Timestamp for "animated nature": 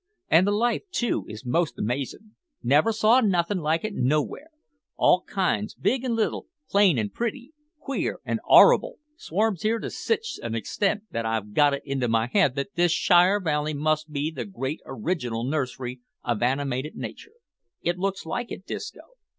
16.41-17.33